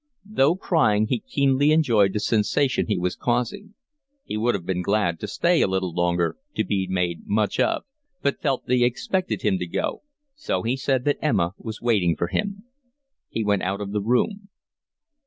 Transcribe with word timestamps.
Though 0.25 0.55
crying, 0.55 1.05
he 1.05 1.19
keenly 1.19 1.71
enjoyed 1.71 2.13
the 2.13 2.19
sensation 2.19 2.87
he 2.87 2.97
was 2.97 3.15
causing; 3.15 3.75
he 4.23 4.35
would 4.35 4.55
have 4.55 4.65
been 4.65 4.81
glad 4.81 5.19
to 5.19 5.27
stay 5.27 5.61
a 5.61 5.67
little 5.67 5.93
longer 5.93 6.37
to 6.55 6.63
be 6.63 6.87
made 6.89 7.27
much 7.27 7.59
of, 7.59 7.83
but 8.19 8.41
felt 8.41 8.65
they 8.65 8.81
expected 8.81 9.43
him 9.43 9.59
to 9.59 9.67
go, 9.67 10.01
so 10.33 10.63
he 10.63 10.75
said 10.75 11.05
that 11.05 11.19
Emma 11.23 11.53
was 11.59 11.81
waiting 11.83 12.15
for 12.15 12.29
him. 12.29 12.63
He 13.29 13.43
went 13.43 13.61
out 13.61 13.79
of 13.79 13.91
the 13.91 14.01
room. 14.01 14.49